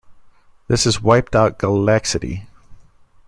This 0.67 0.85
has 0.85 0.99
wiped 0.99 1.35
out 1.35 1.59
Galaxity. 1.59 2.47